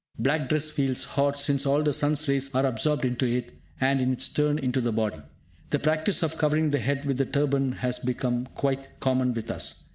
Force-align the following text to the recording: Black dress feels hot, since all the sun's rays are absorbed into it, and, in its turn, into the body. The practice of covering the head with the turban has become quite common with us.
Black 0.17 0.49
dress 0.49 0.71
feels 0.71 1.03
hot, 1.03 1.39
since 1.39 1.63
all 1.63 1.83
the 1.83 1.93
sun's 1.93 2.27
rays 2.27 2.55
are 2.55 2.65
absorbed 2.65 3.05
into 3.05 3.27
it, 3.27 3.51
and, 3.79 4.01
in 4.01 4.11
its 4.11 4.27
turn, 4.29 4.57
into 4.57 4.81
the 4.81 4.91
body. 4.91 5.21
The 5.69 5.77
practice 5.77 6.23
of 6.23 6.39
covering 6.39 6.71
the 6.71 6.79
head 6.79 7.05
with 7.05 7.19
the 7.19 7.25
turban 7.27 7.73
has 7.73 7.99
become 7.99 8.47
quite 8.55 8.99
common 8.99 9.31
with 9.35 9.51
us. 9.51 9.89